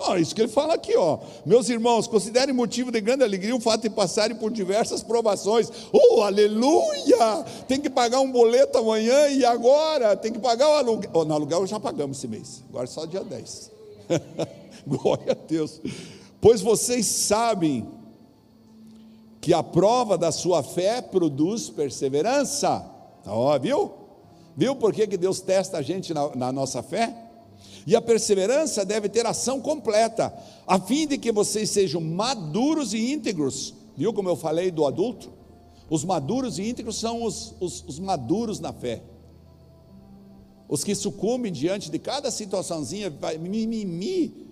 [0.01, 1.19] Oh, isso que ele fala aqui, ó.
[1.45, 5.69] Meus irmãos, considerem motivo de grande alegria o fato de passarem por diversas provações.
[5.91, 7.43] Oh, aleluia!
[7.67, 11.11] Tem que pagar um boleto amanhã e agora tem que pagar o aluguel.
[11.13, 12.63] Oh, no aluguel já pagamos esse mês.
[12.69, 13.71] Agora é só dia 10.
[14.87, 15.81] Glória a Deus.
[16.39, 17.85] Pois vocês sabem
[19.41, 22.85] que a prova da sua fé produz perseverança.
[23.25, 23.91] Ó, oh, viu?
[24.55, 27.28] Viu por que, que Deus testa a gente na, na nossa fé?
[27.85, 30.33] E a perseverança deve ter ação completa,
[30.67, 33.73] a fim de que vocês sejam maduros e íntegros.
[33.97, 35.29] Viu como eu falei do adulto?
[35.89, 39.01] Os maduros e íntegros são os, os, os maduros na fé.
[40.67, 44.47] Os que sucumbem diante de cada situaçãozinha, mimimi,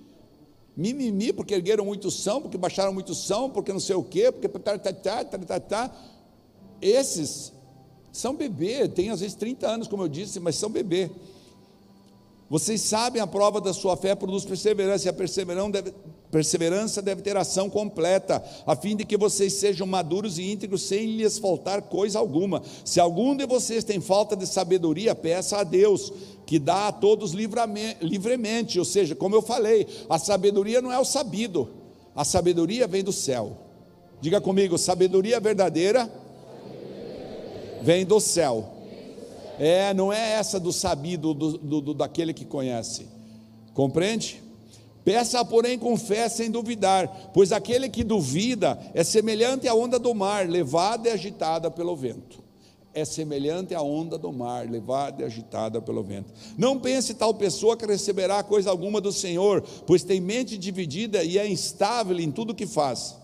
[0.75, 4.47] mimimi, porque ergueram muito são, porque baixaram muito são, porque não sei o quê, porque
[4.47, 5.95] tá, tá, tá, tá.
[6.81, 7.53] Esses
[8.11, 11.11] são bebê, tem às vezes 30 anos, como eu disse, mas são bebê.
[12.49, 15.93] Vocês sabem a prova da sua fé produz perseverança, e a perseverança deve,
[16.31, 21.17] perseverança deve ter ação completa, a fim de que vocês sejam maduros e íntegros, sem
[21.17, 22.61] lhes faltar coisa alguma.
[22.85, 26.13] Se algum de vocês tem falta de sabedoria, peça a Deus,
[26.45, 28.79] que dá a todos livremente.
[28.79, 31.69] Ou seja, como eu falei, a sabedoria não é o sabido,
[32.15, 33.57] a sabedoria vem do céu.
[34.21, 36.09] Diga comigo, sabedoria verdadeira
[37.81, 38.76] vem do céu.
[39.59, 43.07] É, não é essa do sabido, do, do, do, daquele que conhece.
[43.73, 44.41] Compreende?
[45.03, 50.13] Peça, porém, com fé, sem duvidar, pois aquele que duvida é semelhante à onda do
[50.13, 52.43] mar, levada e agitada pelo vento.
[52.93, 56.33] É semelhante à onda do mar, levada e agitada pelo vento.
[56.57, 61.37] Não pense tal pessoa que receberá coisa alguma do Senhor, pois tem mente dividida e
[61.37, 63.15] é instável em tudo que faz.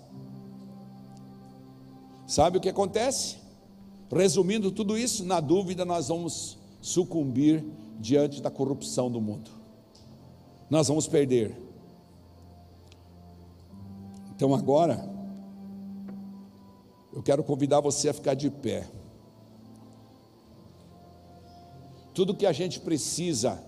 [2.26, 3.43] Sabe o que acontece?
[4.14, 7.66] Resumindo tudo isso, na dúvida nós vamos sucumbir
[8.00, 9.50] diante da corrupção do mundo.
[10.70, 11.58] Nós vamos perder.
[14.36, 15.10] Então agora,
[17.12, 18.88] eu quero convidar você a ficar de pé.
[22.14, 23.64] Tudo que a gente precisa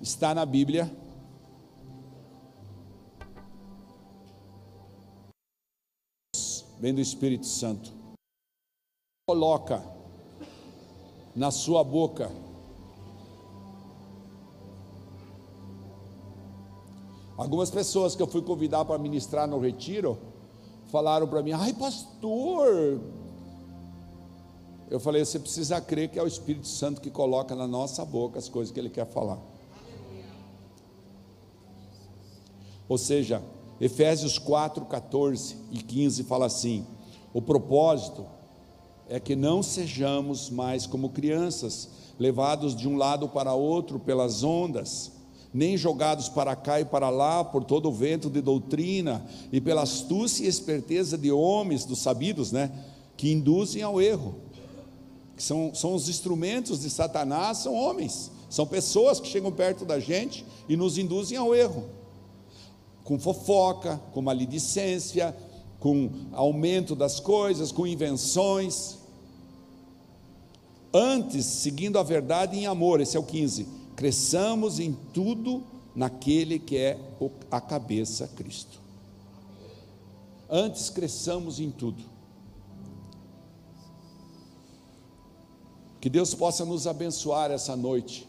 [0.00, 0.90] está na Bíblia.
[6.78, 8.05] Vem do Espírito Santo.
[9.28, 9.82] Coloca
[11.34, 12.30] na sua boca
[17.36, 20.16] Algumas pessoas que eu fui convidar para ministrar no retiro
[20.92, 23.00] falaram para mim: ai, pastor.
[24.88, 28.38] Eu falei: você precisa crer que é o Espírito Santo que coloca na nossa boca
[28.38, 29.40] as coisas que ele quer falar.
[32.88, 33.42] Ou seja,
[33.80, 36.86] Efésios 4, 14 e 15 fala assim:
[37.34, 38.35] o propósito
[39.08, 41.88] é que não sejamos mais como crianças,
[42.18, 45.16] levados de um lado para outro pelas ondas
[45.56, 49.84] nem jogados para cá e para lá por todo o vento de doutrina e pela
[49.84, 52.70] astúcia e esperteza de homens, dos sabidos, né,
[53.16, 54.34] que induzem ao erro.
[55.34, 59.98] Que são, são os instrumentos de Satanás, são homens, são pessoas que chegam perto da
[59.98, 61.84] gente e nos induzem ao erro.
[63.02, 65.34] Com fofoca, com maledicência,
[65.80, 68.98] com aumento das coisas, com invenções.
[70.92, 75.64] Antes, seguindo a verdade em amor, esse é o 15 cresçamos em tudo
[75.94, 77.00] naquele que é
[77.50, 78.78] a cabeça, Cristo.
[80.48, 82.04] Antes cresçamos em tudo.
[85.98, 88.28] Que Deus possa nos abençoar essa noite.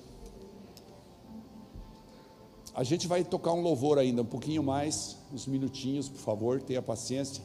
[2.77, 6.79] A gente vai tocar um louvor ainda, um pouquinho mais, uns minutinhos, por favor, tenha
[6.79, 7.43] paciência.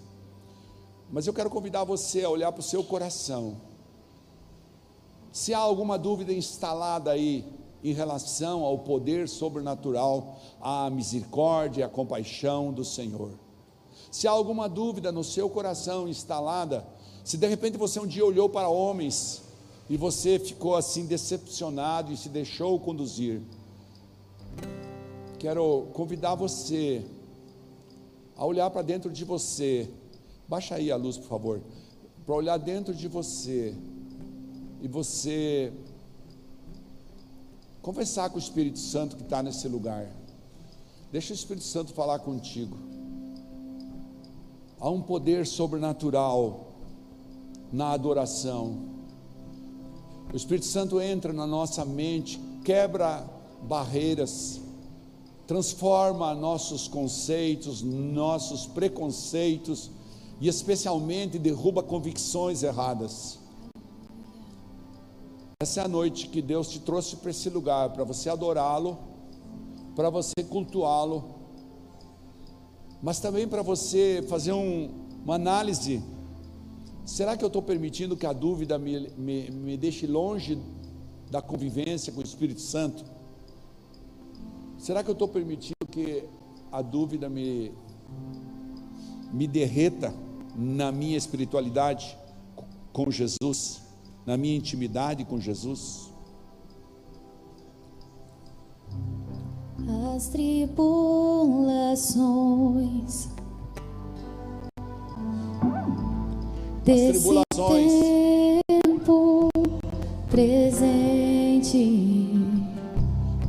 [1.11, 3.57] Mas eu quero convidar você a olhar para o seu coração.
[5.33, 7.47] Se há alguma dúvida instalada aí,
[7.83, 13.31] em relação ao poder sobrenatural, à misericórdia, à compaixão do Senhor.
[14.11, 16.87] Se há alguma dúvida no seu coração instalada,
[17.25, 19.41] se de repente você um dia olhou para homens
[19.89, 23.41] e você ficou assim decepcionado e se deixou conduzir,
[25.43, 27.05] quero convidar você
[28.37, 29.91] a olhar para dentro de você.
[30.49, 31.61] Baixa aí a luz, por favor.
[32.25, 33.75] Para olhar dentro de você
[34.81, 35.73] e você
[37.83, 40.07] Conversar com o Espírito Santo que está nesse lugar.
[41.11, 42.77] Deixa o Espírito Santo falar contigo.
[44.79, 46.69] Há um poder sobrenatural
[47.73, 48.79] na adoração.
[50.33, 53.29] O Espírito Santo entra na nossa mente, quebra
[53.65, 54.62] barreiras,
[55.47, 59.91] transforma nossos conceitos, nossos preconceitos
[60.41, 63.39] e, especialmente, derruba convicções erradas.
[65.61, 68.99] Essa é a noite que Deus te trouxe para esse lugar, para você adorá-lo,
[69.95, 71.25] para você cultuá-lo,
[73.01, 74.91] mas também para você fazer um,
[75.25, 76.03] uma análise.
[77.05, 80.59] Será que eu estou permitindo que a dúvida me, me, me deixe longe
[81.31, 83.05] da convivência com o Espírito Santo?
[84.83, 86.25] Será que eu estou permitindo que
[86.71, 87.73] a dúvida me,
[89.33, 90.13] me derreta
[90.55, 92.17] na minha espiritualidade
[92.93, 93.83] com Jesus?
[94.25, 96.13] na minha intimidade com Jesus?
[100.15, 103.29] As tribulações
[106.85, 107.93] desse tribulações.
[108.69, 109.49] tempo
[110.31, 112.22] presente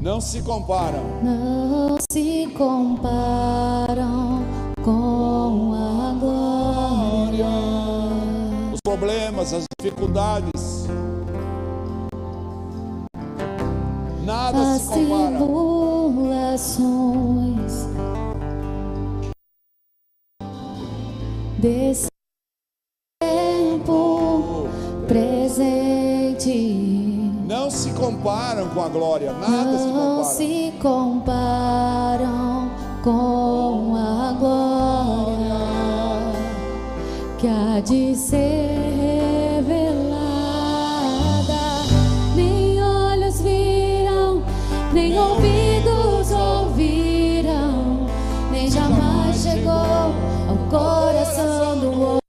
[0.04, 4.44] não se comparam, não se comparam
[4.84, 7.48] com a glória.
[8.74, 10.88] Os problemas, as dificuldades
[14.26, 15.38] nada As se compara.
[15.38, 16.84] tribulações
[21.58, 22.13] desse
[28.24, 32.72] comparam com a glória, nada não se comparam
[33.04, 35.44] com a glória
[37.38, 38.94] que há de ser
[44.94, 48.08] nem ouvidos ouviram,
[48.52, 52.23] nem jamais chegou ao coração do homem.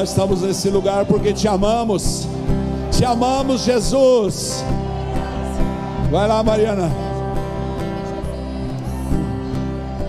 [0.00, 2.26] nós estamos nesse lugar porque te amamos.
[2.90, 4.64] Te amamos, Jesus.
[6.10, 6.90] Vai lá, Mariana.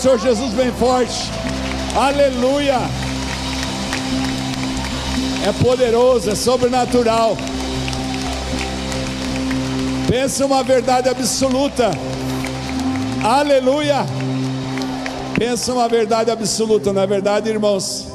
[0.00, 1.30] Senhor Jesus bem forte.
[1.94, 2.78] Aleluia.
[5.46, 7.36] É poderoso, é sobrenatural.
[10.08, 11.90] Pensa uma verdade absoluta.
[13.22, 14.06] Aleluia.
[15.38, 18.08] Pensa uma verdade absoluta, não é verdade, irmãos?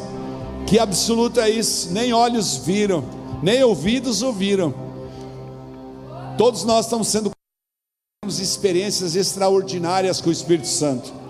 [0.65, 1.91] Que absoluto é isso?
[1.91, 3.03] Nem olhos viram,
[3.43, 4.73] nem ouvidos ouviram.
[6.35, 7.29] Todos nós estamos sendo
[8.27, 11.24] experiências extraordinárias com o Espírito Santo.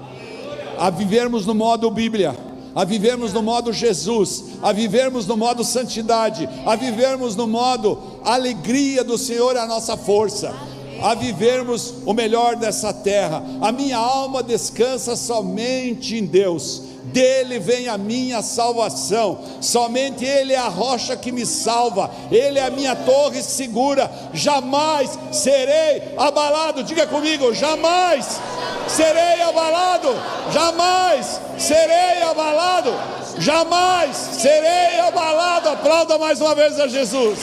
[0.78, 2.36] A vivermos no modo Bíblia,
[2.76, 9.03] a vivermos no modo Jesus, a vivermos no modo santidade, a vivermos no modo alegria
[9.03, 10.53] do Senhor é a nossa força.
[11.01, 13.43] A vivermos o melhor dessa terra.
[13.61, 16.84] A minha alma descansa somente em Deus.
[17.06, 19.39] Dele vem a minha salvação.
[19.62, 22.10] Somente Ele é a rocha que me salva.
[22.32, 24.12] Ele é a minha torre segura.
[24.34, 26.84] Jamais serei abalado.
[26.84, 28.39] Diga comigo: jamais
[28.88, 30.10] serei abalado.
[30.51, 32.93] Jamais serei abalado.
[33.38, 35.70] Jamais serei abalado.
[35.70, 37.39] Aplauda mais uma vez a Jesus.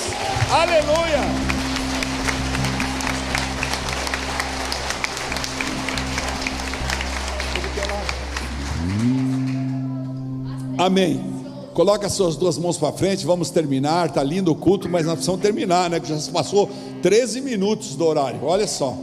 [0.50, 1.41] Aleluia.
[10.82, 11.20] Amém.
[11.74, 14.10] Coloca as suas duas mãos para frente, vamos terminar.
[14.10, 16.00] Tá lindo o culto, mas nós precisamos terminar, né?
[16.00, 16.68] Que já se passou
[17.00, 18.40] 13 minutos do horário.
[18.42, 18.96] Olha só.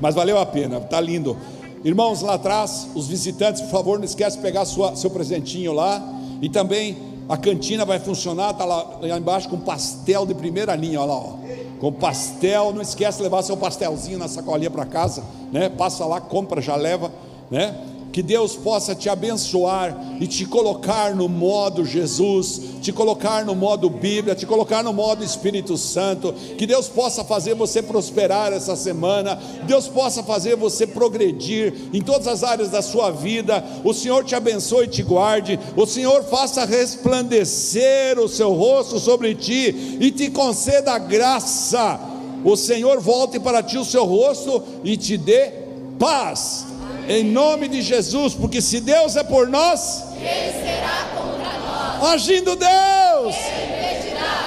[0.00, 1.36] Mas valeu a pena, tá lindo.
[1.84, 6.02] Irmãos, lá atrás, os visitantes, por favor, não esquece de pegar sua, seu presentinho lá.
[6.42, 6.96] E também
[7.28, 11.16] a cantina vai funcionar, tá lá, lá embaixo com pastel de primeira linha, olha lá,
[11.16, 11.34] ó.
[11.78, 15.22] Com pastel, não esquece de levar seu pastelzinho na sacolinha para casa,
[15.52, 15.68] né?
[15.68, 17.12] Passa lá, compra, já leva,
[17.48, 17.86] né?
[18.12, 23.88] Que Deus possa te abençoar e te colocar no modo Jesus, te colocar no modo
[23.88, 26.32] Bíblia, te colocar no modo Espírito Santo.
[26.58, 29.40] Que Deus possa fazer você prosperar essa semana.
[29.64, 33.64] Deus possa fazer você progredir em todas as áreas da sua vida.
[33.84, 35.58] O Senhor te abençoe e te guarde.
[35.76, 42.00] O Senhor faça resplandecer o seu rosto sobre ti e te conceda graça.
[42.44, 45.52] O Senhor volte para ti o seu rosto e te dê
[45.98, 46.69] paz.
[47.10, 52.04] Em nome de Jesus, porque se Deus é por nós, Ele será contra nós.
[52.12, 53.34] Agindo Deus,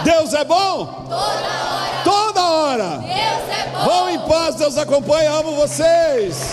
[0.05, 0.85] Deus é bom?
[1.09, 2.01] Toda hora.
[2.05, 2.99] Toda hora.
[2.99, 3.83] Deus é bom.
[3.83, 6.51] Vão em paz, Deus acompanha, amo vocês.